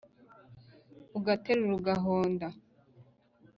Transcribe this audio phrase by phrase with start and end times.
[1.17, 2.47] Ugaterura ugahonda